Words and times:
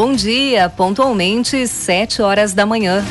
Bom 0.00 0.12
dia, 0.12 0.68
pontualmente, 0.68 1.66
7 1.66 2.22
horas 2.22 2.52
da 2.52 2.64
manhã. 2.64 3.04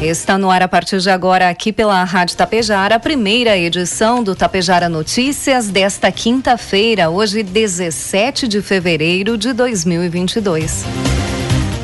Está 0.00 0.38
no 0.38 0.50
ar 0.50 0.62
a 0.62 0.68
partir 0.68 1.00
de 1.00 1.10
agora 1.10 1.50
aqui 1.50 1.70
pela 1.70 2.02
Rádio 2.02 2.34
Tapejara, 2.34 2.94
a 2.94 2.98
primeira 2.98 3.58
edição 3.58 4.24
do 4.24 4.34
Tapejara 4.34 4.88
Notícias 4.88 5.68
desta 5.68 6.10
quinta-feira, 6.10 7.10
hoje 7.10 7.42
17 7.42 8.48
de 8.48 8.62
fevereiro 8.62 9.36
de 9.36 9.52
2022. 9.52 10.82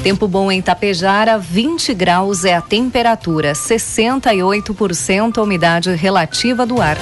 Tempo 0.03 0.27
bom 0.27 0.51
em 0.51 0.63
Tapejara, 0.63 1.37
20 1.37 1.93
graus 1.93 2.47
é 2.47 2.55
a 2.55 2.63
temperatura, 2.63 3.53
68% 3.53 5.37
a 5.37 5.43
umidade 5.43 5.95
relativa 5.95 6.65
do 6.65 6.81
ar. 6.81 6.97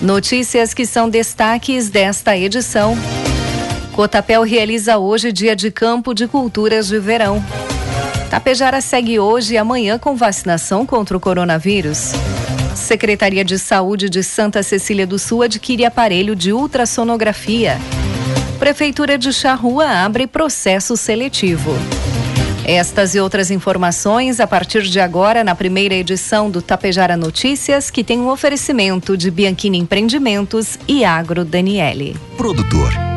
Notícias 0.00 0.72
que 0.72 0.86
são 0.86 1.10
destaques 1.10 1.90
desta 1.90 2.38
edição. 2.38 2.96
Cotapel 3.92 4.42
realiza 4.42 4.96
hoje 4.96 5.30
dia 5.30 5.54
de 5.54 5.70
campo 5.70 6.14
de 6.14 6.26
culturas 6.26 6.88
de 6.88 6.98
verão. 6.98 7.44
Tapejara 8.30 8.80
segue 8.80 9.20
hoje 9.20 9.54
e 9.54 9.58
amanhã 9.58 9.98
com 9.98 10.16
vacinação 10.16 10.86
contra 10.86 11.14
o 11.14 11.20
coronavírus. 11.20 12.12
Secretaria 12.74 13.44
de 13.44 13.58
Saúde 13.58 14.08
de 14.08 14.22
Santa 14.22 14.62
Cecília 14.62 15.06
do 15.06 15.18
Sul 15.18 15.42
adquire 15.42 15.84
aparelho 15.84 16.34
de 16.34 16.54
ultrassonografia. 16.54 17.78
Prefeitura 18.58 19.18
de 19.18 19.30
Charrua 19.30 19.86
abre 19.86 20.26
processo 20.26 20.96
seletivo. 20.96 21.72
Estas 22.64 23.14
e 23.14 23.20
outras 23.20 23.50
informações 23.50 24.40
a 24.40 24.46
partir 24.46 24.82
de 24.82 25.00
agora 25.00 25.44
na 25.44 25.54
primeira 25.54 25.94
edição 25.94 26.50
do 26.50 26.62
Tapejara 26.62 27.16
Notícias, 27.16 27.90
que 27.90 28.02
tem 28.02 28.20
um 28.20 28.30
oferecimento 28.30 29.16
de 29.16 29.30
Bianchini 29.30 29.78
Empreendimentos 29.78 30.78
e 30.88 31.04
Agro 31.04 31.44
Daniele. 31.44 32.16
Produtor 32.38 33.11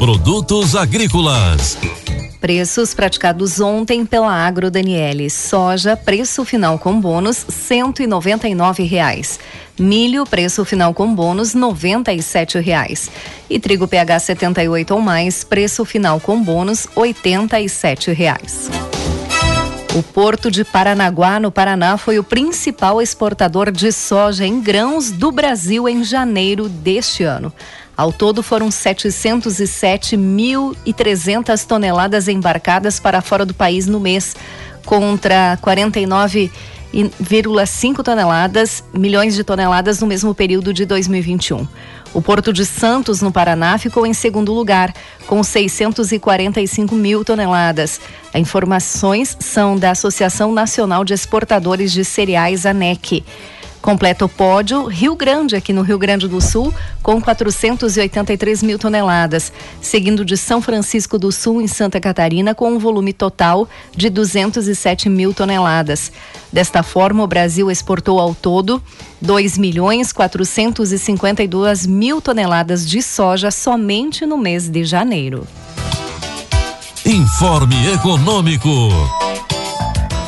Produtos 0.00 0.74
agrícolas. 0.74 1.76
Preços 2.40 2.94
praticados 2.94 3.60
ontem 3.60 4.06
pela 4.06 4.32
Agro 4.32 4.70
Daniele. 4.70 5.28
Soja, 5.28 5.94
preço 5.94 6.42
final 6.42 6.78
com 6.78 6.98
bônus, 6.98 7.44
cento 7.50 8.02
e 8.02 8.06
noventa 8.06 8.48
e 8.48 8.54
nove 8.54 8.82
reais. 8.82 9.38
Milho, 9.78 10.24
preço 10.24 10.64
final 10.64 10.94
com 10.94 11.14
bônus, 11.14 11.52
noventa 11.52 12.14
e 12.14 12.22
sete 12.22 12.58
reais. 12.58 13.10
E 13.50 13.60
trigo 13.60 13.86
PH 13.86 14.20
78 14.20 14.94
ou 14.94 15.02
mais, 15.02 15.44
preço 15.44 15.84
final 15.84 16.18
com 16.18 16.42
bônus, 16.42 16.86
oitenta 16.96 17.60
e 17.60 17.68
sete 17.68 18.10
reais. 18.10 18.70
O 19.94 20.02
Porto 20.02 20.50
de 20.50 20.64
Paranaguá, 20.64 21.38
no 21.38 21.50
Paraná, 21.52 21.98
foi 21.98 22.18
o 22.18 22.24
principal 22.24 23.02
exportador 23.02 23.70
de 23.70 23.92
soja 23.92 24.46
em 24.46 24.62
grãos 24.62 25.10
do 25.10 25.30
Brasil 25.30 25.86
em 25.86 26.02
janeiro 26.02 26.70
deste 26.70 27.22
ano. 27.22 27.52
Ao 28.00 28.10
todo 28.10 28.42
foram 28.42 28.70
707.300 28.70 31.66
toneladas 31.66 32.28
embarcadas 32.28 32.98
para 32.98 33.20
fora 33.20 33.44
do 33.44 33.52
país 33.52 33.86
no 33.86 34.00
mês, 34.00 34.34
contra 34.86 35.58
49,5 35.62 38.02
toneladas, 38.02 38.82
milhões 38.94 39.34
de 39.34 39.44
toneladas 39.44 40.00
no 40.00 40.06
mesmo 40.06 40.34
período 40.34 40.72
de 40.72 40.86
2021. 40.86 41.68
O 42.14 42.22
Porto 42.22 42.54
de 42.54 42.64
Santos, 42.64 43.20
no 43.20 43.30
Paraná, 43.30 43.76
ficou 43.76 44.06
em 44.06 44.14
segundo 44.14 44.50
lugar, 44.50 44.94
com 45.26 45.42
645 45.42 46.94
mil 46.94 47.22
toneladas. 47.22 48.00
As 48.32 48.40
informações 48.40 49.36
são 49.40 49.76
da 49.76 49.90
Associação 49.90 50.52
Nacional 50.52 51.04
de 51.04 51.12
Exportadores 51.12 51.92
de 51.92 52.02
Cereais, 52.02 52.64
ANEC. 52.64 53.22
Completa 53.80 54.26
o 54.26 54.28
pódio 54.28 54.84
Rio 54.86 55.16
Grande, 55.16 55.56
aqui 55.56 55.72
no 55.72 55.80
Rio 55.80 55.98
Grande 55.98 56.28
do 56.28 56.40
Sul, 56.40 56.72
com 57.02 57.20
483 57.20 58.62
mil 58.62 58.78
toneladas, 58.78 59.50
seguindo 59.80 60.24
de 60.24 60.36
São 60.36 60.60
Francisco 60.60 61.18
do 61.18 61.32
Sul, 61.32 61.62
em 61.62 61.66
Santa 61.66 61.98
Catarina, 61.98 62.54
com 62.54 62.72
um 62.72 62.78
volume 62.78 63.12
total 63.12 63.66
de 63.96 64.10
207 64.10 65.08
mil 65.08 65.32
toneladas. 65.32 66.12
Desta 66.52 66.82
forma, 66.82 67.24
o 67.24 67.26
Brasil 67.26 67.70
exportou 67.70 68.20
ao 68.20 68.34
todo 68.34 68.82
2 69.20 69.56
milhões 69.56 70.12
452 70.12 71.86
mil 71.86 72.20
toneladas 72.20 72.86
de 72.86 73.00
soja 73.00 73.50
somente 73.50 74.26
no 74.26 74.36
mês 74.36 74.68
de 74.68 74.84
janeiro. 74.84 75.46
Informe 77.06 77.94
Econômico. 77.94 78.90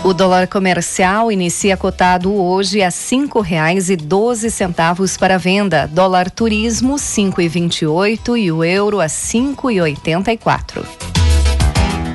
O 0.05 0.13
dólar 0.13 0.49
comercial 0.49 1.31
inicia 1.31 1.77
cotado 1.77 2.35
hoje 2.35 2.83
a 2.83 2.91
cinco 2.91 3.41
reais 3.41 3.89
e 3.89 3.95
doze 3.95 4.51
centavos 4.51 5.17
para 5.17 5.39
venda. 5.39 5.87
Dólar 5.87 6.29
turismo 6.29 6.99
cinco 6.99 7.41
e 7.41 7.47
vinte 7.47 7.83
e 7.83 7.87
oito 7.87 8.37
e 8.37 8.51
o 8.51 8.65
euro 8.65 9.01
a 9.01 9.09
cinco 9.09 9.71
e 9.71 9.81
oitenta 9.81 10.33
e 10.33 10.37
quatro. 10.37 10.85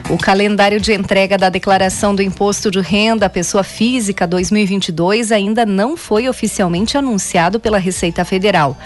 O 0.10 0.18
calendário 0.18 0.82
de 0.82 0.94
entrega 0.94 1.38
da 1.38 1.48
declaração 1.48 2.14
do 2.14 2.22
Imposto 2.22 2.70
de 2.70 2.82
Renda 2.82 3.28
à 3.28 3.30
Pessoa 3.30 3.64
Física 3.64 4.28
2022 4.28 5.32
ainda 5.32 5.66
não 5.66 5.96
foi 5.96 6.28
oficialmente 6.28 6.98
anunciado 6.98 7.58
pela 7.58 7.78
Receita 7.78 8.26
Federal 8.26 8.78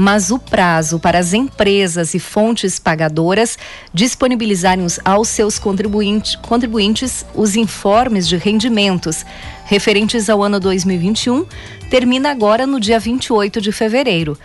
mas 0.00 0.30
o 0.30 0.38
prazo 0.38 0.98
para 0.98 1.18
as 1.18 1.34
empresas 1.34 2.14
e 2.14 2.18
fontes 2.18 2.78
pagadoras 2.78 3.58
disponibilizarem 3.92 4.86
aos 5.04 5.28
seus 5.28 5.58
contribuintes, 5.58 6.36
contribuintes 6.36 7.26
os 7.34 7.54
informes 7.54 8.26
de 8.26 8.38
rendimentos 8.38 9.26
referentes 9.66 10.30
ao 10.30 10.42
ano 10.42 10.58
2021 10.58 11.44
termina 11.90 12.30
agora 12.30 12.66
no 12.66 12.80
dia 12.80 12.98
28 12.98 13.60
de 13.60 13.72
fevereiro. 13.72 14.38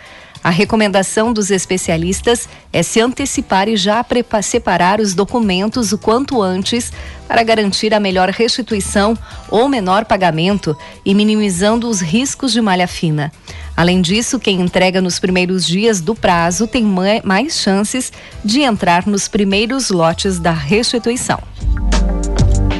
A 0.46 0.50
recomendação 0.50 1.32
dos 1.32 1.50
especialistas 1.50 2.48
é 2.72 2.80
se 2.80 3.00
antecipar 3.00 3.68
e 3.68 3.76
já 3.76 4.06
separar 4.40 5.00
os 5.00 5.12
documentos 5.12 5.90
o 5.90 5.98
quanto 5.98 6.40
antes 6.40 6.92
para 7.26 7.42
garantir 7.42 7.92
a 7.92 7.98
melhor 7.98 8.30
restituição 8.30 9.18
ou 9.50 9.68
menor 9.68 10.04
pagamento 10.04 10.76
e 11.04 11.16
minimizando 11.16 11.88
os 11.88 12.00
riscos 12.00 12.52
de 12.52 12.60
malha 12.60 12.86
fina. 12.86 13.32
Além 13.76 14.00
disso, 14.00 14.38
quem 14.38 14.60
entrega 14.60 15.00
nos 15.00 15.18
primeiros 15.18 15.66
dias 15.66 16.00
do 16.00 16.14
prazo 16.14 16.68
tem 16.68 16.84
mais 17.24 17.58
chances 17.58 18.12
de 18.44 18.60
entrar 18.60 19.04
nos 19.04 19.26
primeiros 19.26 19.90
lotes 19.90 20.38
da 20.38 20.52
restituição. 20.52 21.40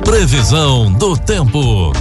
Previsão 0.05 0.93
do 0.93 1.17
tempo. 1.17 1.93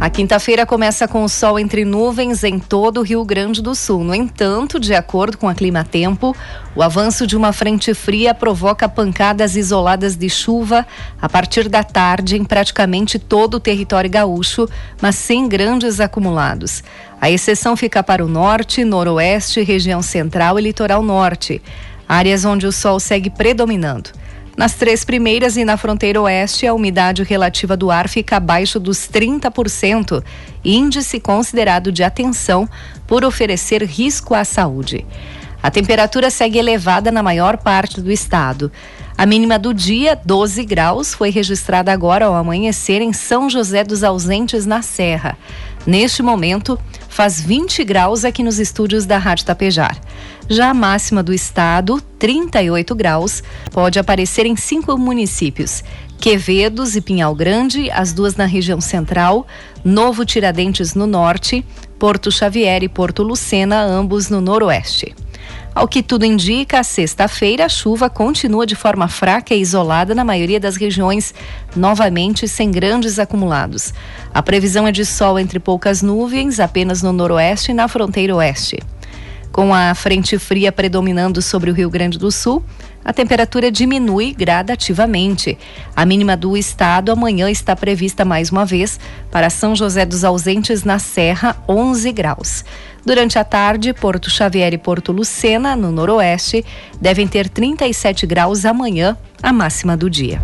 A 0.00 0.10
quinta-feira 0.10 0.66
começa 0.66 1.08
com 1.08 1.26
sol 1.26 1.58
entre 1.58 1.84
nuvens 1.84 2.44
em 2.44 2.58
todo 2.58 2.98
o 2.98 3.02
Rio 3.02 3.24
Grande 3.24 3.62
do 3.62 3.74
Sul. 3.74 4.04
No 4.04 4.14
entanto, 4.14 4.78
de 4.78 4.92
acordo 4.92 5.38
com 5.38 5.48
a 5.48 5.54
Clima 5.54 5.82
Tempo, 5.82 6.36
o 6.74 6.82
avanço 6.82 7.26
de 7.26 7.36
uma 7.36 7.52
frente 7.52 7.94
fria 7.94 8.34
provoca 8.34 8.88
pancadas 8.88 9.56
isoladas 9.56 10.14
de 10.16 10.28
chuva 10.28 10.86
a 11.22 11.28
partir 11.28 11.68
da 11.68 11.82
tarde 11.82 12.36
em 12.36 12.44
praticamente 12.44 13.18
todo 13.18 13.54
o 13.54 13.60
território 13.60 14.10
gaúcho, 14.10 14.68
mas 15.00 15.14
sem 15.14 15.48
grandes 15.48 16.00
acumulados. 16.00 16.82
A 17.20 17.30
exceção 17.30 17.74
fica 17.76 18.02
para 18.02 18.22
o 18.22 18.28
norte, 18.28 18.84
noroeste, 18.84 19.62
região 19.62 20.02
central 20.02 20.58
e 20.58 20.62
litoral 20.62 21.02
norte, 21.02 21.62
áreas 22.06 22.44
onde 22.44 22.66
o 22.66 22.72
sol 22.72 23.00
segue 23.00 23.30
predominando. 23.30 24.10
Nas 24.56 24.74
três 24.74 25.04
primeiras 25.04 25.56
e 25.56 25.64
na 25.64 25.76
fronteira 25.76 26.20
oeste, 26.22 26.66
a 26.66 26.72
umidade 26.72 27.24
relativa 27.24 27.76
do 27.76 27.90
ar 27.90 28.08
fica 28.08 28.36
abaixo 28.36 28.78
dos 28.78 28.98
30%, 29.08 30.22
índice 30.64 31.18
considerado 31.18 31.90
de 31.90 32.04
atenção 32.04 32.68
por 33.06 33.24
oferecer 33.24 33.82
risco 33.82 34.32
à 34.32 34.44
saúde. 34.44 35.04
A 35.60 35.70
temperatura 35.70 36.30
segue 36.30 36.58
elevada 36.58 37.10
na 37.10 37.22
maior 37.22 37.56
parte 37.56 38.00
do 38.00 38.12
estado. 38.12 38.70
A 39.16 39.26
mínima 39.26 39.58
do 39.58 39.72
dia, 39.72 40.20
12 40.24 40.64
graus, 40.64 41.14
foi 41.14 41.30
registrada 41.30 41.92
agora 41.92 42.26
ao 42.26 42.34
amanhecer 42.34 43.00
em 43.00 43.12
São 43.12 43.48
José 43.48 43.82
dos 43.82 44.04
Ausentes, 44.04 44.66
na 44.66 44.82
Serra. 44.82 45.38
Neste 45.86 46.22
momento, 46.22 46.78
faz 47.08 47.40
20 47.40 47.82
graus 47.84 48.24
aqui 48.24 48.42
nos 48.42 48.58
estúdios 48.58 49.06
da 49.06 49.18
Rádio 49.18 49.46
Tapejar. 49.46 49.96
Já 50.48 50.68
a 50.68 50.74
máxima 50.74 51.22
do 51.22 51.32
estado, 51.32 52.02
38 52.18 52.94
graus, 52.94 53.42
pode 53.72 53.98
aparecer 53.98 54.44
em 54.44 54.54
cinco 54.54 54.96
municípios: 54.98 55.82
Quevedos 56.18 56.94
e 56.96 57.00
Pinhal 57.00 57.34
Grande, 57.34 57.90
as 57.90 58.12
duas 58.12 58.36
na 58.36 58.44
região 58.44 58.78
central, 58.80 59.46
Novo 59.82 60.24
Tiradentes 60.24 60.94
no 60.94 61.06
norte, 61.06 61.64
Porto 61.98 62.30
Xavier 62.30 62.82
e 62.82 62.88
Porto 62.88 63.22
Lucena, 63.22 63.82
ambos 63.82 64.28
no 64.28 64.40
noroeste. 64.40 65.14
Ao 65.74 65.88
que 65.88 66.02
tudo 66.02 66.24
indica, 66.24 66.84
sexta-feira 66.84 67.64
a 67.64 67.68
chuva 67.68 68.08
continua 68.08 68.64
de 68.64 68.76
forma 68.76 69.08
fraca 69.08 69.54
e 69.54 69.60
isolada 69.60 70.14
na 70.14 70.24
maioria 70.24 70.60
das 70.60 70.76
regiões, 70.76 71.34
novamente 71.74 72.46
sem 72.46 72.70
grandes 72.70 73.18
acumulados. 73.18 73.92
A 74.32 74.40
previsão 74.42 74.86
é 74.86 74.92
de 74.92 75.04
sol 75.04 75.38
entre 75.38 75.58
poucas 75.58 76.00
nuvens, 76.00 76.60
apenas 76.60 77.02
no 77.02 77.12
noroeste 77.12 77.72
e 77.72 77.74
na 77.74 77.88
fronteira 77.88 78.36
oeste. 78.36 78.78
Com 79.54 79.72
a 79.72 79.94
frente 79.94 80.36
fria 80.36 80.72
predominando 80.72 81.40
sobre 81.40 81.70
o 81.70 81.72
Rio 81.72 81.88
Grande 81.88 82.18
do 82.18 82.32
Sul, 82.32 82.60
a 83.04 83.12
temperatura 83.12 83.70
diminui 83.70 84.32
gradativamente. 84.32 85.56
A 85.94 86.04
mínima 86.04 86.36
do 86.36 86.56
estado 86.56 87.12
amanhã 87.12 87.48
está 87.48 87.76
prevista 87.76 88.24
mais 88.24 88.50
uma 88.50 88.66
vez 88.66 88.98
para 89.30 89.48
São 89.48 89.76
José 89.76 90.04
dos 90.04 90.24
Ausentes 90.24 90.82
na 90.82 90.98
Serra, 90.98 91.56
11 91.68 92.10
graus. 92.10 92.64
Durante 93.06 93.38
a 93.38 93.44
tarde, 93.44 93.92
Porto 93.92 94.28
Xavier 94.28 94.74
e 94.74 94.78
Porto 94.78 95.12
Lucena, 95.12 95.76
no 95.76 95.92
noroeste, 95.92 96.64
devem 97.00 97.28
ter 97.28 97.48
37 97.48 98.26
graus 98.26 98.64
amanhã, 98.64 99.16
a 99.40 99.52
máxima 99.52 99.96
do 99.96 100.10
dia. 100.10 100.42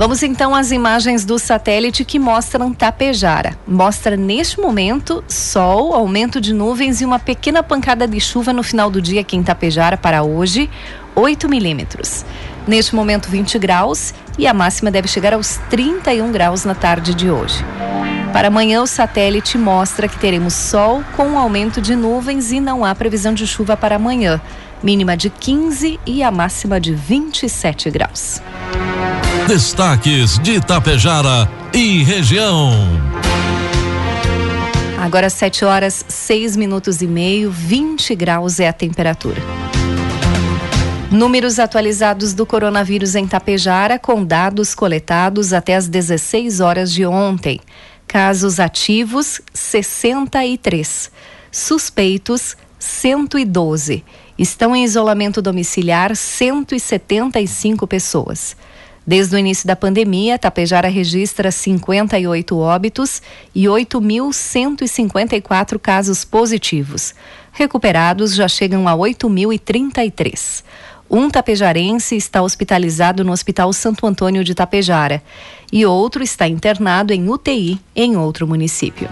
Vamos 0.00 0.22
então 0.22 0.54
às 0.54 0.70
imagens 0.70 1.26
do 1.26 1.38
satélite 1.38 2.06
que 2.06 2.18
mostram 2.18 2.72
Tapejara. 2.72 3.54
Mostra 3.68 4.16
neste 4.16 4.58
momento 4.58 5.22
sol, 5.28 5.92
aumento 5.92 6.40
de 6.40 6.54
nuvens 6.54 7.02
e 7.02 7.04
uma 7.04 7.18
pequena 7.18 7.62
pancada 7.62 8.08
de 8.08 8.18
chuva 8.18 8.50
no 8.50 8.62
final 8.62 8.90
do 8.90 8.98
dia 8.98 9.20
aqui 9.20 9.36
em 9.36 9.42
Tapejara 9.42 9.98
para 9.98 10.22
hoje, 10.22 10.70
8 11.14 11.46
milímetros. 11.50 12.24
Neste 12.66 12.94
momento 12.94 13.28
20 13.28 13.58
graus 13.58 14.14
e 14.38 14.46
a 14.46 14.54
máxima 14.54 14.90
deve 14.90 15.06
chegar 15.06 15.34
aos 15.34 15.58
31 15.68 16.32
graus 16.32 16.64
na 16.64 16.74
tarde 16.74 17.14
de 17.14 17.30
hoje. 17.30 17.62
Para 18.32 18.48
amanhã, 18.48 18.80
o 18.80 18.86
satélite 18.86 19.58
mostra 19.58 20.08
que 20.08 20.18
teremos 20.18 20.54
sol 20.54 21.04
com 21.14 21.26
um 21.26 21.38
aumento 21.38 21.78
de 21.78 21.94
nuvens 21.94 22.52
e 22.52 22.58
não 22.58 22.86
há 22.86 22.94
previsão 22.94 23.34
de 23.34 23.46
chuva 23.46 23.76
para 23.76 23.96
amanhã. 23.96 24.40
Mínima 24.82 25.14
de 25.14 25.28
15 25.28 26.00
e 26.06 26.22
a 26.22 26.30
máxima 26.30 26.80
de 26.80 26.94
27 26.94 27.90
graus. 27.90 28.40
Destaques 29.46 30.38
de 30.38 30.52
Itapejara 30.52 31.48
e 31.72 32.02
região. 32.04 32.70
Agora 34.98 35.28
7 35.28 35.64
horas 35.64 36.04
6 36.08 36.56
minutos 36.56 37.02
e 37.02 37.06
meio, 37.06 37.50
20 37.50 38.14
graus 38.14 38.60
é 38.60 38.68
a 38.68 38.72
temperatura. 38.72 39.40
Números 41.10 41.58
atualizados 41.58 42.32
do 42.32 42.46
coronavírus 42.46 43.16
em 43.16 43.26
Tapejara 43.26 43.98
com 43.98 44.24
dados 44.24 44.74
coletados 44.74 45.52
até 45.52 45.74
as 45.74 45.88
16 45.88 46.60
horas 46.60 46.92
de 46.92 47.04
ontem. 47.04 47.58
Casos 48.06 48.60
ativos 48.60 49.40
63, 49.52 51.10
suspeitos 51.50 52.56
112. 52.78 54.04
Estão 54.38 54.74
em 54.74 54.84
isolamento 54.84 55.42
domiciliar 55.42 56.14
175 56.14 57.86
pessoas. 57.86 58.56
Desde 59.06 59.34
o 59.34 59.38
início 59.38 59.66
da 59.66 59.74
pandemia, 59.74 60.38
Tapejara 60.38 60.88
registra 60.88 61.50
58 61.50 62.56
óbitos 62.56 63.22
e 63.54 63.64
8.154 63.64 65.78
casos 65.78 66.22
positivos. 66.24 67.14
Recuperados 67.52 68.34
já 68.34 68.46
chegam 68.46 68.86
a 68.86 68.92
8.033. 68.92 70.62
Um 71.10 71.28
tapejarense 71.28 72.16
está 72.16 72.40
hospitalizado 72.40 73.24
no 73.24 73.32
Hospital 73.32 73.72
Santo 73.72 74.06
Antônio 74.06 74.44
de 74.44 74.54
Tapejara 74.54 75.20
e 75.72 75.84
outro 75.84 76.22
está 76.22 76.46
internado 76.46 77.12
em 77.12 77.28
UTI 77.28 77.80
em 77.96 78.16
outro 78.16 78.46
município. 78.46 79.08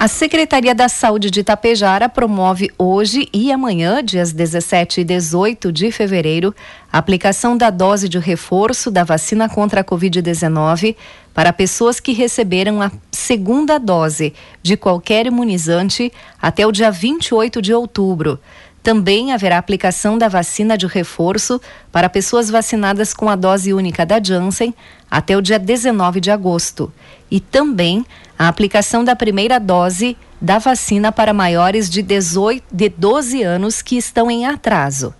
A 0.00 0.06
Secretaria 0.06 0.76
da 0.76 0.88
Saúde 0.88 1.28
de 1.28 1.40
Itapejara 1.40 2.08
promove 2.08 2.70
hoje 2.78 3.28
e 3.32 3.50
amanhã, 3.50 4.00
dias 4.00 4.32
17 4.32 5.00
e 5.00 5.04
18 5.04 5.72
de 5.72 5.90
fevereiro, 5.90 6.54
a 6.92 6.98
aplicação 6.98 7.56
da 7.56 7.68
dose 7.68 8.08
de 8.08 8.16
reforço 8.16 8.92
da 8.92 9.02
vacina 9.02 9.48
contra 9.48 9.80
a 9.80 9.84
Covid-19 9.84 10.94
para 11.34 11.52
pessoas 11.52 11.98
que 11.98 12.12
receberam 12.12 12.80
a 12.80 12.92
segunda 13.10 13.76
dose 13.76 14.32
de 14.62 14.76
qualquer 14.76 15.26
imunizante 15.26 16.12
até 16.40 16.64
o 16.64 16.70
dia 16.70 16.92
28 16.92 17.60
de 17.60 17.74
outubro. 17.74 18.38
Também 18.88 19.32
haverá 19.34 19.58
aplicação 19.58 20.16
da 20.16 20.28
vacina 20.28 20.78
de 20.78 20.86
reforço 20.86 21.60
para 21.92 22.08
pessoas 22.08 22.48
vacinadas 22.48 23.12
com 23.12 23.28
a 23.28 23.36
dose 23.36 23.74
única 23.74 24.06
da 24.06 24.18
Janssen 24.18 24.74
até 25.10 25.36
o 25.36 25.42
dia 25.42 25.58
19 25.58 26.22
de 26.22 26.30
agosto. 26.30 26.90
E 27.30 27.38
também 27.38 28.02
a 28.38 28.48
aplicação 28.48 29.04
da 29.04 29.14
primeira 29.14 29.60
dose 29.60 30.16
da 30.40 30.58
vacina 30.58 31.12
para 31.12 31.34
maiores 31.34 31.90
de, 31.90 32.00
18, 32.00 32.64
de 32.72 32.88
12 32.88 33.42
anos 33.42 33.82
que 33.82 33.98
estão 33.98 34.30
em 34.30 34.46
atraso. 34.46 35.14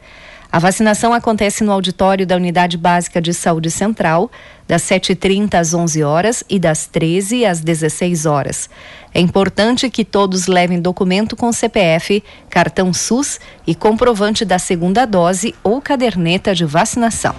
A 0.58 0.60
vacinação 0.60 1.12
acontece 1.14 1.62
no 1.62 1.70
auditório 1.70 2.26
da 2.26 2.34
Unidade 2.34 2.76
Básica 2.76 3.22
de 3.22 3.32
Saúde 3.32 3.70
Central, 3.70 4.28
das 4.66 4.82
7h30 4.82 5.54
às 5.54 5.72
11 5.72 6.02
horas 6.02 6.42
e 6.50 6.58
das 6.58 6.84
13 6.84 7.46
às 7.46 7.60
16 7.60 8.26
horas. 8.26 8.68
É 9.14 9.20
importante 9.20 9.88
que 9.88 10.04
todos 10.04 10.48
levem 10.48 10.80
documento 10.80 11.36
com 11.36 11.52
CPF, 11.52 12.24
cartão 12.50 12.92
SUS 12.92 13.38
e 13.68 13.72
comprovante 13.72 14.44
da 14.44 14.58
segunda 14.58 15.06
dose 15.06 15.54
ou 15.62 15.80
caderneta 15.80 16.52
de 16.52 16.64
vacinação. 16.64 17.36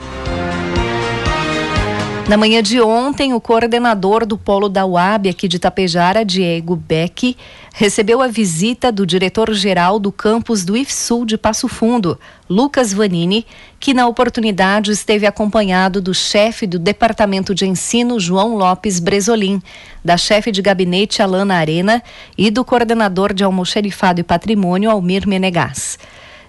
Na 2.29 2.37
manhã 2.37 2.61
de 2.61 2.79
ontem, 2.79 3.33
o 3.33 3.41
coordenador 3.41 4.23
do 4.23 4.37
polo 4.37 4.69
da 4.69 4.85
UAB 4.85 5.29
aqui 5.29 5.47
de 5.47 5.57
Tapejara, 5.57 6.23
Diego 6.23 6.75
Beck, 6.75 7.35
recebeu 7.73 8.21
a 8.21 8.27
visita 8.27 8.91
do 8.91 9.03
diretor-geral 9.03 9.97
do 9.97 10.11
campus 10.11 10.63
do 10.63 10.77
IFSUL 10.77 11.25
de 11.25 11.39
Passo 11.39 11.67
Fundo, 11.67 12.19
Lucas 12.47 12.93
Vanini, 12.93 13.47
que 13.79 13.95
na 13.95 14.05
oportunidade 14.05 14.91
esteve 14.91 15.25
acompanhado 15.25 15.99
do 15.99 16.13
chefe 16.13 16.67
do 16.67 16.77
Departamento 16.77 17.55
de 17.55 17.65
Ensino, 17.65 18.19
João 18.19 18.55
Lopes 18.55 18.99
Bresolim, 18.99 19.59
da 20.05 20.15
chefe 20.15 20.51
de 20.51 20.61
gabinete, 20.61 21.23
Alana 21.23 21.55
Arena, 21.55 22.03
e 22.37 22.51
do 22.51 22.63
coordenador 22.63 23.33
de 23.33 23.43
almoxerifado 23.43 24.21
e 24.21 24.23
patrimônio, 24.23 24.91
Almir 24.91 25.27
Menegas. 25.27 25.97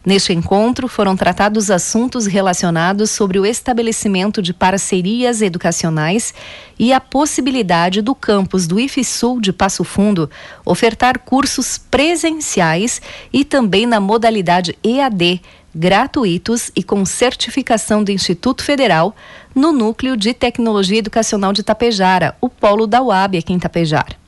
Neste 0.05 0.33
encontro 0.33 0.89
foram 0.89 1.15
tratados 1.15 1.71
assuntos 1.71 2.25
relacionados 2.25 3.11
sobre 3.11 3.39
o 3.39 3.45
estabelecimento 3.45 4.41
de 4.41 4.55
parcerias 4.55 5.43
educacionais 5.43 6.33
e 6.79 6.91
a 6.91 6.99
possibilidade 6.99 8.01
do 8.01 8.15
campus 8.15 8.67
do 8.67 8.81
IFSUL 8.81 9.41
de 9.43 9.53
Passo 9.53 9.85
Fundo 9.85 10.31
ofertar 10.65 11.19
cursos 11.19 11.77
presenciais 11.77 13.03
e 13.31 13.45
também 13.45 13.85
na 13.85 14.01
modalidade 14.01 14.75
EAD, 14.83 15.43
gratuitos 15.75 16.71
e 16.75 16.83
com 16.83 17.05
certificação 17.05 18.03
do 18.03 18.11
Instituto 18.11 18.65
Federal 18.65 19.15
no 19.55 19.71
Núcleo 19.71 20.17
de 20.17 20.33
Tecnologia 20.33 20.99
Educacional 20.99 21.53
de 21.53 21.63
Tapejara, 21.63 22.35
o 22.41 22.49
polo 22.49 22.87
da 22.87 23.03
UAB 23.03 23.37
aqui 23.37 23.53
em 23.53 23.59
Tapejara. 23.59 24.20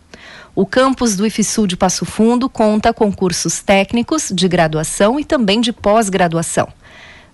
O 0.55 0.67
campus 0.67 1.17
do 1.17 1.27
IFSUL 1.27 1.67
de 1.67 1.79
Passo 1.79 2.05
Fundo 2.05 2.47
conta 2.47 2.93
com 2.93 3.11
cursos 3.11 3.63
técnicos 3.63 4.31
de 4.31 4.47
graduação 4.47 5.19
e 5.19 5.25
também 5.25 5.63
de 5.63 5.73
pós-graduação. 5.73 6.69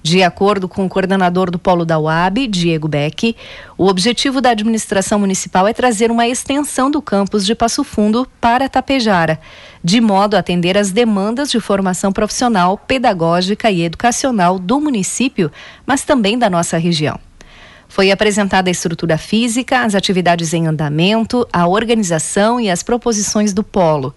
De 0.00 0.22
acordo 0.22 0.68
com 0.68 0.86
o 0.86 0.88
coordenador 0.88 1.50
do 1.50 1.58
Polo 1.58 1.84
da 1.84 1.98
UAB, 1.98 2.46
Diego 2.46 2.86
Beck, 2.86 3.34
o 3.76 3.88
objetivo 3.88 4.40
da 4.40 4.50
administração 4.50 5.18
municipal 5.18 5.66
é 5.66 5.72
trazer 5.72 6.12
uma 6.12 6.28
extensão 6.28 6.88
do 6.88 7.02
campus 7.02 7.44
de 7.44 7.56
Passo 7.56 7.82
Fundo 7.82 8.24
para 8.40 8.68
Tapejara, 8.68 9.40
de 9.82 10.00
modo 10.00 10.36
a 10.36 10.38
atender 10.38 10.78
às 10.78 10.92
demandas 10.92 11.50
de 11.50 11.58
formação 11.58 12.12
profissional, 12.12 12.78
pedagógica 12.78 13.68
e 13.68 13.82
educacional 13.82 14.60
do 14.60 14.80
município, 14.80 15.50
mas 15.84 16.04
também 16.04 16.38
da 16.38 16.48
nossa 16.48 16.78
região. 16.78 17.18
Foi 17.88 18.10
apresentada 18.10 18.68
a 18.68 18.72
estrutura 18.72 19.16
física, 19.16 19.82
as 19.82 19.94
atividades 19.94 20.52
em 20.52 20.66
andamento, 20.66 21.48
a 21.52 21.66
organização 21.66 22.60
e 22.60 22.70
as 22.70 22.82
proposições 22.82 23.52
do 23.52 23.64
polo. 23.64 24.14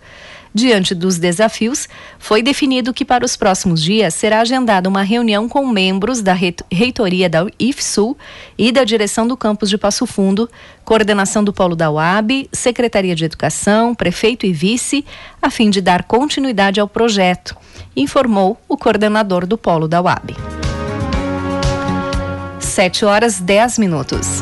Diante 0.53 0.93
dos 0.93 1.17
desafios, 1.17 1.87
foi 2.19 2.43
definido 2.43 2.93
que 2.93 3.05
para 3.05 3.23
os 3.23 3.37
próximos 3.37 3.81
dias 3.81 4.13
será 4.13 4.41
agendada 4.41 4.89
uma 4.89 5.01
reunião 5.01 5.47
com 5.47 5.65
membros 5.65 6.21
da 6.21 6.35
reitoria 6.69 7.29
da 7.29 7.47
IFSUL 7.57 8.17
e 8.57 8.69
da 8.69 8.83
direção 8.83 9.25
do 9.25 9.37
campus 9.37 9.69
de 9.69 9.77
Passo 9.77 10.05
Fundo, 10.05 10.49
coordenação 10.83 11.41
do 11.41 11.53
polo 11.53 11.73
da 11.73 11.89
UAB, 11.89 12.49
Secretaria 12.51 13.15
de 13.15 13.23
Educação, 13.23 13.95
prefeito 13.95 14.45
e 14.45 14.51
vice, 14.51 15.05
a 15.41 15.49
fim 15.49 15.69
de 15.69 15.79
dar 15.79 16.03
continuidade 16.03 16.81
ao 16.81 16.87
projeto, 16.87 17.55
informou 17.95 18.59
o 18.67 18.75
coordenador 18.75 19.47
do 19.47 19.57
polo 19.57 19.87
da 19.87 20.01
UAB. 20.01 20.50
7 22.71 23.03
horas 23.03 23.41
10 23.41 23.79
minutos. 23.79 24.41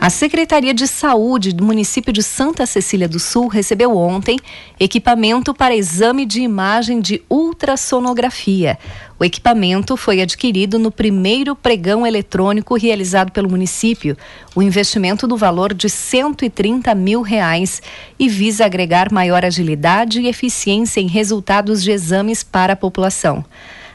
A 0.00 0.08
Secretaria 0.08 0.72
de 0.72 0.86
Saúde 0.86 1.52
do 1.52 1.62
município 1.62 2.10
de 2.10 2.22
Santa 2.22 2.64
Cecília 2.64 3.06
do 3.06 3.18
Sul 3.18 3.46
recebeu 3.46 3.94
ontem 3.94 4.38
equipamento 4.80 5.52
para 5.52 5.76
exame 5.76 6.24
de 6.24 6.40
imagem 6.40 6.98
de 6.98 7.20
ultrassonografia. 7.28 8.78
O 9.18 9.24
equipamento 9.24 9.98
foi 9.98 10.22
adquirido 10.22 10.78
no 10.78 10.90
primeiro 10.90 11.54
pregão 11.54 12.06
eletrônico 12.06 12.74
realizado 12.74 13.32
pelo 13.32 13.50
município. 13.50 14.16
O 14.54 14.62
investimento 14.62 15.26
do 15.26 15.36
valor 15.36 15.74
de 15.74 15.90
130 15.90 16.94
mil 16.94 17.20
reais 17.20 17.82
e 18.18 18.30
visa 18.30 18.64
agregar 18.64 19.12
maior 19.12 19.44
agilidade 19.44 20.22
e 20.22 20.28
eficiência 20.28 21.00
em 21.00 21.06
resultados 21.06 21.82
de 21.82 21.90
exames 21.90 22.42
para 22.42 22.72
a 22.72 22.76
população. 22.76 23.44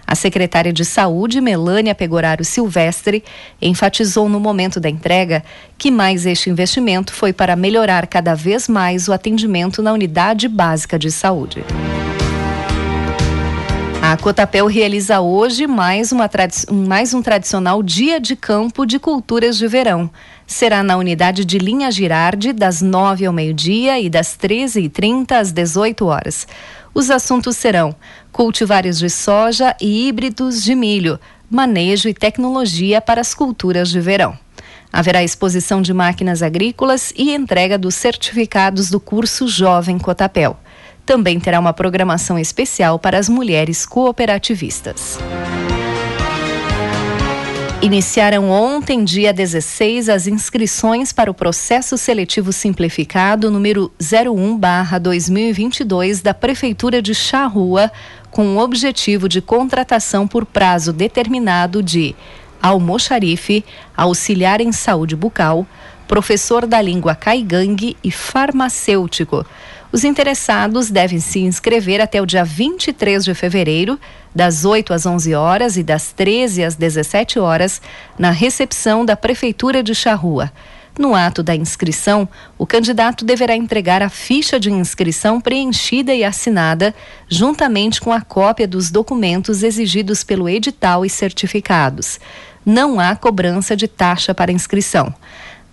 A 0.05 0.15
secretária 0.15 0.74
de 0.74 0.83
Saúde, 0.83 1.39
Melânia 1.39 1.95
Pegoraro 1.95 2.43
Silvestre, 2.43 3.24
enfatizou 3.62 4.27
no 4.27 4.39
momento 4.39 4.79
da 4.79 4.89
entrega 4.89 5.43
que 5.77 5.89
mais 5.89 6.25
este 6.25 6.50
investimento 6.50 7.13
foi 7.13 7.31
para 7.31 7.55
melhorar 7.55 8.07
cada 8.07 8.36
vez 8.36 8.67
mais 8.67 9.07
o 9.07 9.13
atendimento 9.13 9.81
na 9.81 9.93
unidade 9.93 10.48
básica 10.48 11.00
de 11.00 11.10
saúde. 11.10 11.63
A 14.05 14.17
Cotapel 14.17 14.67
realiza 14.67 15.22
hoje 15.22 15.65
mais, 15.65 16.12
uma 16.12 16.29
mais 16.69 17.13
um 17.13 17.22
tradicional 17.22 17.81
dia 17.81 18.19
de 18.19 18.36
campo 18.36 18.86
de 18.86 19.00
culturas 19.00 19.57
de 19.57 19.65
verão. 19.65 20.12
Será 20.45 20.83
na 20.83 20.98
unidade 20.98 21.45
de 21.45 21.57
Linha 21.57 21.89
Girardi, 21.89 22.51
das 22.51 22.81
9 22.81 23.25
ao 23.25 23.31
meio-dia 23.31 24.01
e 24.01 24.10
das 24.10 24.38
13h30 24.38 25.31
às 25.31 25.53
18 25.53 26.05
horas. 26.05 26.45
Os 26.94 27.10
assuntos 27.10 27.58
serão 27.58 27.96
cultivares 28.32 29.00
de 29.00 29.10
soja 29.10 29.76
e 29.82 30.08
híbridos 30.08 30.64
de 30.64 30.76
milho, 30.76 31.20
manejo 31.50 32.08
e 32.08 32.14
tecnologia 32.14 33.02
para 33.02 33.22
as 33.22 33.34
culturas 33.34 33.90
de 33.90 34.00
verão. 34.00 34.38
Haverá 34.92 35.24
exposição 35.24 35.82
de 35.82 35.92
máquinas 35.92 36.44
agrícolas 36.44 37.12
e 37.18 37.34
entrega 37.34 37.80
dos 37.80 37.96
certificados 37.96 38.92
do 38.92 39.00
curso 39.00 39.48
Jovem 39.48 39.98
Cotapel. 39.98 40.56
Também 41.04 41.40
terá 41.40 41.60
uma 41.60 41.74
programação 41.74 42.38
especial 42.38 43.00
para 43.00 43.18
as 43.18 43.28
mulheres 43.28 43.86
cooperativistas. 43.86 45.18
Iniciaram 47.84 48.50
ontem, 48.50 49.04
dia 49.04 49.32
16, 49.34 50.08
as 50.08 50.25
inscrições 50.25 51.12
para 51.12 51.30
o 51.30 51.34
processo 51.34 51.98
seletivo 51.98 52.54
simplificado 52.54 53.52
número 53.52 53.92
01/2022 54.00 56.22
da 56.22 56.34
Prefeitura 56.34 57.02
de 57.02 57.13
Charrua, 57.13 57.92
com 58.32 58.56
o 58.56 58.60
objetivo 58.60 59.28
de 59.28 59.42
contratação 59.42 60.25
por 60.25 60.46
prazo 60.46 60.94
determinado 60.94 61.84
de 61.84 62.16
almoxarife, 62.62 63.66
auxiliar 63.98 64.62
em 64.62 64.72
saúde 64.72 65.18
bucal, 65.18 65.68
professor 66.08 66.66
da 66.66 66.82
língua 66.82 67.16
caigangue 67.16 67.98
e 68.02 68.10
farmacêutico. 68.10 69.46
Os 69.94 70.04
interessados 70.04 70.90
devem 70.90 71.20
se 71.20 71.42
inscrever 71.42 72.02
até 72.02 72.20
o 72.20 72.26
dia 72.26 72.44
23 72.44 73.24
de 73.24 73.36
fevereiro, 73.36 74.00
das 74.34 74.66
8 74.66 74.92
às 74.92 75.06
11 75.06 75.36
horas 75.36 75.78
e 75.78 75.84
das 75.84 76.12
13 76.12 76.64
às 76.64 76.74
17 76.74 77.38
horas, 77.38 77.80
na 78.18 78.32
recepção 78.32 79.06
da 79.06 79.16
Prefeitura 79.16 79.84
de 79.84 79.94
Charrua. 79.94 80.52
No 80.98 81.14
ato 81.14 81.44
da 81.44 81.56
inscrição, 81.56 82.28
o 82.58 82.66
candidato 82.66 83.24
deverá 83.24 83.56
entregar 83.56 84.02
a 84.02 84.10
ficha 84.10 84.60
de 84.60 84.72
inscrição 84.72 85.40
preenchida 85.40 86.12
e 86.12 86.24
assinada, 86.24 86.96
juntamente 87.30 88.02
com 88.02 88.12
a 88.12 88.22
cópia 88.22 88.68
dos 88.68 88.90
documentos 88.90 89.62
exigidos 89.62 90.24
pelo 90.24 90.50
edital 90.50 91.06
e 91.06 91.10
certificados. 91.10 92.20
Não 92.66 93.00
há 93.00 93.16
cobrança 93.16 93.76
de 93.76 93.88
taxa 93.88 94.34
para 94.34 94.52
inscrição. 94.52 95.14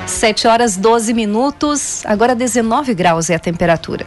7 0.07 0.47
horas 0.47 0.77
12 0.77 1.15
minutos, 1.15 2.05
agora 2.05 2.35
19 2.35 2.93
graus 2.95 3.31
é 3.31 3.37
a 3.37 3.39
temperatura. 3.39 4.05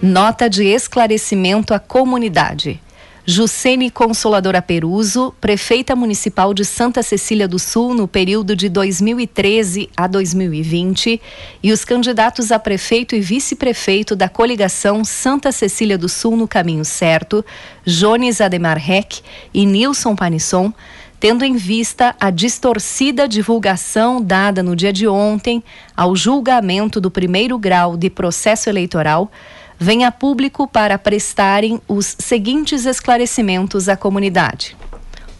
Nota 0.00 0.48
de 0.48 0.64
esclarecimento 0.64 1.74
à 1.74 1.78
comunidade. 1.78 2.80
Jucene 3.26 3.90
Consoladora 3.90 4.60
Peruso, 4.60 5.34
prefeita 5.40 5.96
municipal 5.96 6.52
de 6.52 6.62
Santa 6.62 7.02
Cecília 7.02 7.48
do 7.48 7.58
Sul 7.58 7.94
no 7.94 8.06
período 8.06 8.54
de 8.54 8.68
2013 8.68 9.88
a 9.96 10.06
2020, 10.06 11.18
e 11.62 11.72
os 11.72 11.86
candidatos 11.86 12.52
a 12.52 12.58
prefeito 12.58 13.16
e 13.16 13.20
vice-prefeito 13.22 14.14
da 14.14 14.28
coligação 14.28 15.02
Santa 15.06 15.50
Cecília 15.52 15.96
do 15.96 16.06
Sul 16.06 16.36
no 16.36 16.46
Caminho 16.46 16.84
Certo, 16.84 17.42
Jones 17.86 18.42
Ademar 18.42 18.76
Reck 18.76 19.22
e 19.54 19.64
Nilson 19.64 20.14
Panisson, 20.14 20.70
tendo 21.18 21.46
em 21.46 21.56
vista 21.56 22.14
a 22.20 22.28
distorcida 22.28 23.26
divulgação 23.26 24.20
dada 24.20 24.62
no 24.62 24.76
dia 24.76 24.92
de 24.92 25.08
ontem 25.08 25.64
ao 25.96 26.14
julgamento 26.14 27.00
do 27.00 27.10
primeiro 27.10 27.58
grau 27.58 27.96
de 27.96 28.10
processo 28.10 28.68
eleitoral 28.68 29.32
vem 29.78 30.04
a 30.04 30.12
público 30.12 30.66
para 30.66 30.98
prestarem 30.98 31.80
os 31.88 32.16
seguintes 32.18 32.86
esclarecimentos 32.86 33.88
à 33.88 33.96
comunidade. 33.96 34.76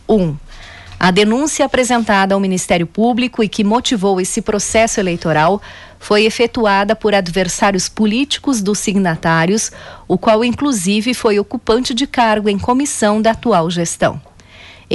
1. 0.09 0.15
Um, 0.15 0.37
a 0.99 1.11
denúncia 1.11 1.67
apresentada 1.67 2.35
ao 2.35 2.41
Ministério 2.41 2.87
Público 2.87 3.43
e 3.43 3.49
que 3.49 3.65
motivou 3.65 4.21
esse 4.21 4.41
processo 4.41 5.01
eleitoral 5.01 5.61
foi 5.99 6.25
efetuada 6.25 6.95
por 6.95 7.15
adversários 7.15 7.89
políticos 7.89 8.63
dos 8.63 8.79
signatários, 8.79 9.73
o 10.07 10.17
qual 10.17 10.45
inclusive 10.45 11.15
foi 11.15 11.39
ocupante 11.39 11.95
de 11.95 12.07
cargo 12.07 12.49
em 12.49 12.59
comissão 12.59 13.21
da 13.21 13.33
atual 13.33 13.71
gestão. 13.71 14.21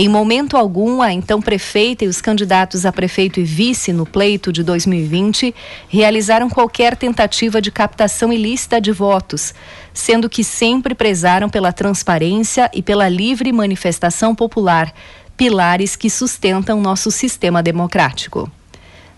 Em 0.02 0.08
momento 0.08 0.56
algum, 0.56 1.02
a 1.02 1.12
então 1.12 1.42
prefeita 1.42 2.06
e 2.06 2.08
os 2.08 2.22
candidatos 2.22 2.86
a 2.86 2.92
prefeito 2.94 3.42
e 3.42 3.44
vice 3.44 3.92
no 3.92 4.06
pleito 4.06 4.50
de 4.50 4.64
2020 4.64 5.54
realizaram 5.90 6.50
qualquer 6.50 6.96
tentativa 6.96 7.62
de 7.62 7.70
captação 7.70 8.32
ilícita 8.32 8.80
de 8.80 8.94
votos, 8.94 9.54
sendo 9.94 10.30
que 10.30 10.42
sempre 10.42 10.96
prezaram 10.96 11.50
pela 11.50 11.74
transparência 11.74 12.72
e 12.74 12.82
pela 12.82 13.10
livre 13.10 13.52
manifestação 13.52 14.34
popular, 14.34 14.94
pilares 15.36 15.98
que 15.98 16.10
sustentam 16.10 16.80
nosso 16.80 17.12
sistema 17.12 17.62
democrático. 17.62 18.50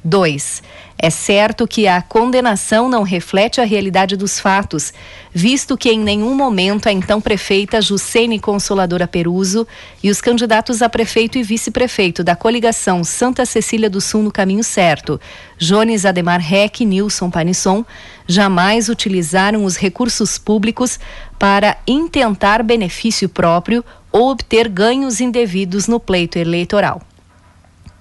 2. 0.03 0.63
É 0.97 1.09
certo 1.09 1.67
que 1.67 1.87
a 1.87 2.01
condenação 2.01 2.87
não 2.87 3.03
reflete 3.03 3.59
a 3.59 3.63
realidade 3.63 4.15
dos 4.15 4.39
fatos, 4.39 4.93
visto 5.33 5.77
que 5.77 5.89
em 5.89 5.99
nenhum 5.99 6.35
momento 6.35 6.87
a 6.87 6.91
então 6.91 7.19
prefeita 7.19 7.81
Jucene 7.81 8.39
Consoladora 8.39 9.07
Peruso 9.07 9.67
e 10.03 10.09
os 10.09 10.21
candidatos 10.21 10.81
a 10.81 10.89
prefeito 10.89 11.37
e 11.37 11.43
vice-prefeito 11.43 12.23
da 12.23 12.35
coligação 12.35 13.03
Santa 13.03 13.45
Cecília 13.45 13.89
do 13.89 13.99
Sul 13.99 14.23
no 14.23 14.31
Caminho 14.31 14.63
Certo, 14.63 15.19
Jones 15.57 16.05
Ademar 16.05 16.39
Reck 16.39 16.81
e 16.81 16.85
Nilson 16.85 17.29
Panisson, 17.29 17.83
jamais 18.27 18.89
utilizaram 18.89 19.65
os 19.65 19.75
recursos 19.75 20.37
públicos 20.37 20.99
para 21.39 21.77
intentar 21.87 22.61
benefício 22.63 23.27
próprio 23.27 23.83
ou 24.11 24.29
obter 24.31 24.67
ganhos 24.67 25.19
indevidos 25.19 25.87
no 25.87 25.99
pleito 25.99 26.37
eleitoral. 26.37 27.01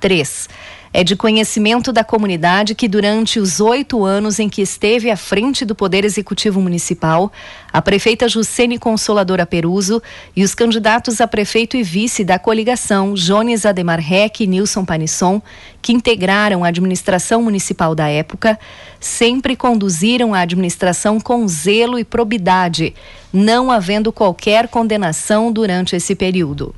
3. 0.00 0.48
É 0.92 1.04
de 1.04 1.14
conhecimento 1.14 1.92
da 1.92 2.02
comunidade 2.02 2.74
que, 2.74 2.88
durante 2.88 3.38
os 3.38 3.60
oito 3.60 4.04
anos 4.04 4.40
em 4.40 4.48
que 4.48 4.60
esteve 4.60 5.08
à 5.08 5.16
frente 5.16 5.64
do 5.64 5.72
Poder 5.72 6.04
Executivo 6.04 6.60
Municipal, 6.60 7.30
a 7.72 7.80
prefeita 7.80 8.28
Jucene 8.28 8.76
Consoladora 8.76 9.46
Peruso 9.46 10.02
e 10.34 10.42
os 10.42 10.52
candidatos 10.52 11.20
a 11.20 11.28
prefeito 11.28 11.76
e 11.76 11.84
vice 11.84 12.24
da 12.24 12.40
coligação, 12.40 13.14
Jones 13.14 13.64
Ademar 13.64 14.00
Reck 14.00 14.42
e 14.42 14.48
Nilson 14.48 14.84
Panisson, 14.84 15.40
que 15.80 15.92
integraram 15.92 16.64
a 16.64 16.68
administração 16.68 17.40
municipal 17.40 17.94
da 17.94 18.08
época, 18.08 18.58
sempre 18.98 19.54
conduziram 19.54 20.34
a 20.34 20.40
administração 20.40 21.20
com 21.20 21.46
zelo 21.46 22.00
e 22.00 22.04
probidade, 22.04 22.96
não 23.32 23.70
havendo 23.70 24.10
qualquer 24.10 24.66
condenação 24.66 25.52
durante 25.52 25.94
esse 25.94 26.16
período. 26.16 26.74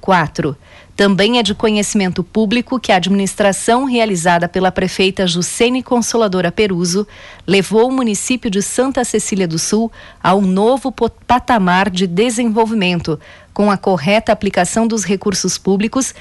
4. 0.00 0.56
Também 0.98 1.38
é 1.38 1.44
de 1.44 1.54
conhecimento 1.54 2.24
público 2.24 2.80
que 2.80 2.90
a 2.90 2.96
administração 2.96 3.84
realizada 3.84 4.48
pela 4.48 4.72
prefeita 4.72 5.28
Jucene 5.28 5.80
Consoladora 5.80 6.50
Peruso 6.50 7.06
levou 7.46 7.88
o 7.88 7.92
município 7.92 8.50
de 8.50 8.60
Santa 8.60 9.04
Cecília 9.04 9.46
do 9.46 9.60
Sul 9.60 9.92
a 10.20 10.34
um 10.34 10.40
novo 10.40 10.92
patamar 11.24 11.88
de 11.88 12.04
desenvolvimento, 12.04 13.16
com 13.54 13.70
a 13.70 13.76
correta 13.76 14.32
aplicação 14.32 14.88
dos 14.88 15.04
recursos 15.04 15.56
públicos 15.56 16.12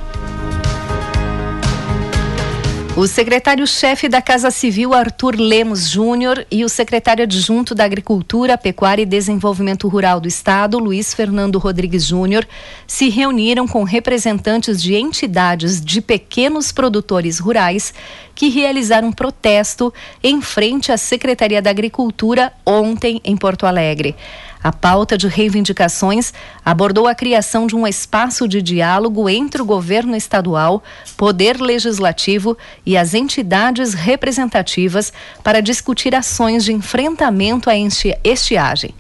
O 2.99 3.07
secretário-chefe 3.07 4.09
da 4.09 4.21
Casa 4.21 4.51
Civil, 4.51 4.93
Arthur 4.93 5.37
Lemos 5.39 5.87
Júnior, 5.87 6.45
e 6.51 6.65
o 6.65 6.67
secretário 6.67 7.23
adjunto 7.23 7.73
da 7.73 7.85
Agricultura, 7.85 8.57
Pecuária 8.57 9.03
e 9.03 9.05
Desenvolvimento 9.05 9.87
Rural 9.87 10.19
do 10.19 10.27
Estado, 10.27 10.77
Luiz 10.77 11.13
Fernando 11.13 11.57
Rodrigues 11.59 12.03
Júnior, 12.03 12.45
se 12.85 13.07
reuniram 13.07 13.65
com 13.65 13.83
representantes 13.83 14.83
de 14.83 14.95
entidades 14.95 15.79
de 15.79 16.01
pequenos 16.01 16.73
produtores 16.73 17.39
rurais 17.39 17.93
que 18.35 18.49
realizaram 18.49 19.13
protesto 19.13 19.93
em 20.21 20.41
frente 20.41 20.91
à 20.91 20.97
Secretaria 20.97 21.61
da 21.61 21.69
Agricultura 21.69 22.51
ontem 22.65 23.21
em 23.23 23.37
Porto 23.37 23.65
Alegre. 23.65 24.13
A 24.61 24.73
pauta 24.73 25.17
de 25.17 25.25
reivindicações 25.27 26.33
abordou 26.65 27.07
a 27.07 27.15
criação 27.15 27.65
de 27.65 27.77
um 27.77 27.87
espaço 27.87 28.45
de 28.45 28.61
diálogo 28.61 29.29
entre 29.29 29.61
o 29.61 29.65
governo 29.65 30.17
estadual, 30.17 30.83
poder 31.15 31.61
legislativo 31.61 32.57
e 32.85 32.97
as 32.97 33.13
entidades 33.13 33.93
representativas 33.93 35.13
para 35.41 35.61
discutir 35.61 36.13
ações 36.13 36.65
de 36.65 36.73
enfrentamento 36.73 37.69
à 37.69 37.73
estiagem. 38.23 38.93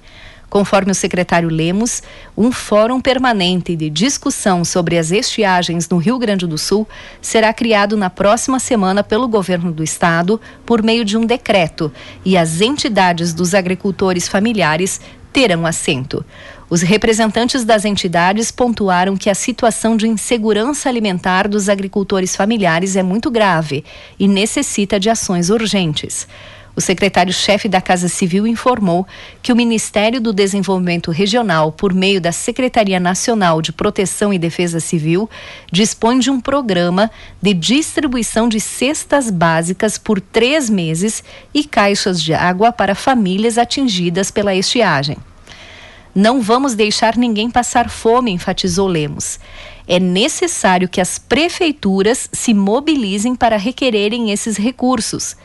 Conforme 0.49 0.91
o 0.91 0.95
secretário 0.95 1.47
Lemos, 1.47 2.01
um 2.35 2.51
fórum 2.51 2.99
permanente 2.99 3.75
de 3.75 3.87
discussão 3.87 4.65
sobre 4.65 4.97
as 4.97 5.11
estiagens 5.11 5.87
no 5.87 5.97
Rio 5.97 6.17
Grande 6.17 6.47
do 6.47 6.57
Sul 6.57 6.87
será 7.21 7.53
criado 7.53 7.95
na 7.95 8.09
próxima 8.09 8.59
semana 8.59 9.03
pelo 9.03 9.27
governo 9.27 9.71
do 9.71 9.83
estado 9.83 10.41
por 10.65 10.81
meio 10.81 11.05
de 11.05 11.15
um 11.15 11.25
decreto 11.25 11.91
e 12.25 12.35
as 12.35 12.61
entidades 12.61 13.31
dos 13.31 13.53
agricultores 13.53 14.27
familiares 14.27 14.99
terão 15.39 15.65
assento. 15.65 16.25
Os 16.69 16.81
representantes 16.81 17.63
das 17.63 17.85
entidades 17.85 18.51
pontuaram 18.51 19.15
que 19.15 19.29
a 19.29 19.33
situação 19.33 19.95
de 19.95 20.05
insegurança 20.05 20.89
alimentar 20.89 21.47
dos 21.47 21.69
agricultores 21.69 22.35
familiares 22.35 22.97
é 22.97 23.03
muito 23.03 23.31
grave 23.31 23.85
e 24.19 24.27
necessita 24.27 24.99
de 24.99 25.09
ações 25.09 25.49
urgentes. 25.49 26.27
O 26.75 26.81
secretário-chefe 26.81 27.69
da 27.69 27.79
Casa 27.79 28.09
Civil 28.09 28.45
informou 28.45 29.07
que 29.41 29.53
o 29.53 29.55
Ministério 29.55 30.19
do 30.19 30.33
Desenvolvimento 30.33 31.09
Regional, 31.09 31.71
por 31.71 31.93
meio 31.93 32.19
da 32.19 32.33
Secretaria 32.33 32.99
Nacional 32.99 33.61
de 33.61 33.71
Proteção 33.71 34.33
e 34.33 34.37
Defesa 34.37 34.81
Civil, 34.81 35.29
dispõe 35.71 36.19
de 36.19 36.29
um 36.29 36.41
programa 36.41 37.09
de 37.41 37.53
distribuição 37.53 38.49
de 38.49 38.59
cestas 38.59 39.31
básicas 39.31 39.97
por 39.97 40.19
três 40.19 40.69
meses 40.69 41.23
e 41.53 41.63
caixas 41.63 42.21
de 42.21 42.33
água 42.33 42.73
para 42.73 42.93
famílias 42.93 43.57
atingidas 43.57 44.29
pela 44.31 44.53
estiagem. 44.53 45.17
Não 46.13 46.41
vamos 46.41 46.73
deixar 46.73 47.15
ninguém 47.15 47.51
passar 47.51 47.89
fome, 47.89 48.31
enfatizou 48.31 48.87
Lemos. 48.87 49.39
É 49.87 49.99
necessário 49.99 50.89
que 50.89 50.99
as 50.99 51.19
prefeituras 51.19 52.29
se 52.33 52.53
mobilizem 52.53 53.35
para 53.35 53.57
requererem 53.57 54.31
esses 54.31 54.57
recursos. 54.57 55.35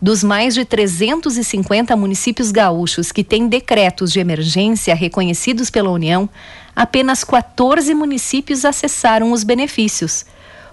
Dos 0.00 0.22
mais 0.22 0.54
de 0.54 0.64
350 0.64 1.94
municípios 1.96 2.50
gaúchos 2.50 3.12
que 3.12 3.22
têm 3.22 3.48
decretos 3.48 4.10
de 4.12 4.20
emergência 4.20 4.94
reconhecidos 4.94 5.68
pela 5.68 5.90
União, 5.90 6.28
apenas 6.74 7.24
14 7.24 7.94
municípios 7.94 8.64
acessaram 8.64 9.32
os 9.32 9.44
benefícios. 9.44 10.24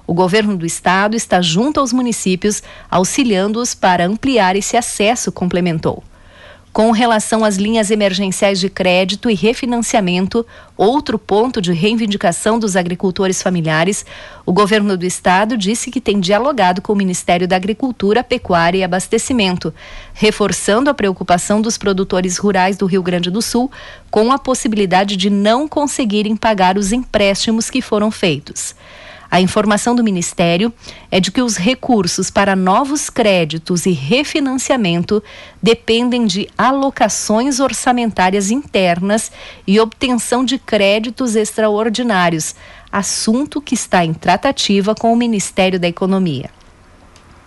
O 0.06 0.14
governo 0.14 0.56
do 0.56 0.66
estado 0.66 1.18
está 1.18 1.42
junto 1.42 1.82
aos 1.82 1.92
municípios, 1.92 2.64
auxiliando-os 2.90 3.76
para 3.76 4.06
ampliar 4.06 4.56
esse 4.56 4.78
acesso, 4.78 5.32
complementou. 5.32 6.02
Com 6.78 6.92
relação 6.92 7.44
às 7.44 7.56
linhas 7.56 7.90
emergenciais 7.90 8.60
de 8.60 8.70
crédito 8.70 9.32
e 9.32 9.34
refinanciamento, 9.34 10.46
outro 10.78 11.18
ponto 11.18 11.60
de 11.60 11.74
reivindicação 11.74 12.60
dos 12.60 12.76
agricultores 12.76 13.42
familiares, 13.42 14.06
o 14.46 14.54
governo 14.54 14.96
do 14.96 15.04
estado 15.04 15.58
disse 15.58 15.90
que 15.90 16.00
tem 16.00 16.20
dialogado 16.20 16.80
com 16.80 16.94
o 16.94 16.96
Ministério 16.96 17.48
da 17.48 17.56
Agricultura, 17.56 18.24
Pecuária 18.24 18.78
e 18.78 18.84
Abastecimento, 18.84 19.74
reforçando 20.13 20.88
a 20.88 20.94
preocupação 20.94 21.63
dos 21.63 21.80
produtores 21.80 22.38
rurais 22.38 22.78
do 22.78 22.86
Rio 22.86 23.02
Grande 23.02 23.32
do 23.32 23.42
Sul 23.42 23.72
com 24.12 24.32
a 24.32 24.38
possibilidade 24.38 25.18
de 25.18 25.32
não 25.32 25.68
conseguirem 25.68 26.36
pagar 26.36 26.78
os 26.78 26.92
empréstimos 26.92 27.72
que 27.72 27.82
foram 27.82 28.12
feitos. 28.12 28.76
A 29.30 29.42
informação 29.42 29.96
do 29.96 30.04
Ministério 30.04 30.74
é 31.12 31.20
de 31.20 31.32
que 31.32 31.42
os 31.42 31.58
recursos 31.58 32.30
para 32.30 32.56
novos 32.56 33.10
créditos 33.10 33.86
e 33.86 33.92
refinanciamento 33.92 35.22
dependem 35.62 36.26
de 36.26 36.50
alocações 36.58 37.60
orçamentárias 37.60 38.52
internas 38.52 39.32
e 39.66 39.80
obtenção 39.80 40.46
de 40.46 40.58
créditos 40.58 41.36
extraordinários, 41.36 42.56
assunto 42.92 43.62
que 43.62 43.76
está 43.76 44.06
em 44.06 44.13
tratativa 44.13 44.96
com 44.96 45.12
o 45.12 45.16
Ministério 45.16 45.80
da 45.80 45.88
Economia 45.88 46.57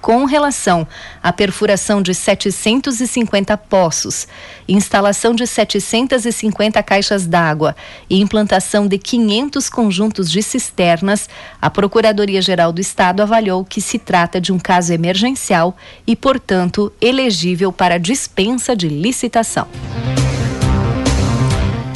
com 0.01 0.25
relação 0.25 0.87
à 1.23 1.33
perfuração 1.33 2.01
de 2.03 2.15
750 2.15 3.57
poços, 3.57 4.27
instalação 4.69 5.35
de 5.35 5.47
750 5.47 6.83
caixas 6.83 7.27
d'água 7.27 7.77
e 8.09 8.21
implantação 8.21 8.87
de 8.87 8.99
500 8.99 9.69
conjuntos 9.69 10.31
de 10.31 10.43
cisternas, 10.43 11.29
a 11.61 11.69
Procuradoria-Geral 11.69 12.73
do 12.73 12.81
Estado 12.81 13.23
avaliou 13.23 13.65
que 13.65 13.81
se 13.81 13.99
trata 13.99 14.41
de 14.41 14.53
um 14.53 14.59
caso 14.59 14.93
emergencial 14.93 15.77
e, 16.07 16.17
portanto, 16.17 16.93
elegível 17.01 17.73
para 17.73 17.99
dispensa 17.99 18.75
de 18.75 18.89
licitação. 18.89 19.69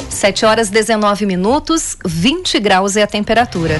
7 0.09 0.45
horas 0.45 0.69
19 0.69 1.25
minutos, 1.25 1.97
20 2.05 2.59
graus 2.59 2.95
é 2.95 3.03
a 3.03 3.07
temperatura. 3.07 3.79